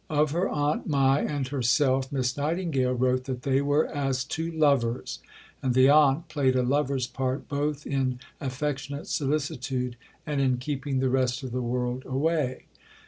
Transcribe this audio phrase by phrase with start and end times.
[0.09, 5.19] Of her Aunt Mai and herself, Miss Nightingale wrote that they were "as two lovers,"
[5.61, 11.09] and the aunt played a lover's part both in affectionate solicitude and in keeping the
[11.09, 12.65] rest of the world away.